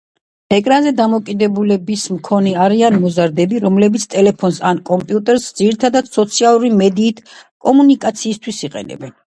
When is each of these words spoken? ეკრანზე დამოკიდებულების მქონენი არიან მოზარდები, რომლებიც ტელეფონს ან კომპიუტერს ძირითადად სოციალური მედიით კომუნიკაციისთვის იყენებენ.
ეკრანზე 0.55 0.93
დამოკიდებულების 0.99 2.05
მქონენი 2.13 2.53
არიან 2.63 2.97
მოზარდები, 3.03 3.61
რომლებიც 3.67 4.09
ტელეფონს 4.15 4.59
ან 4.71 4.83
კომპიუტერს 4.91 5.47
ძირითადად 5.61 6.11
სოციალური 6.19 6.77
მედიით 6.83 7.25
კომუნიკაციისთვის 7.69 8.67
იყენებენ. 8.71 9.19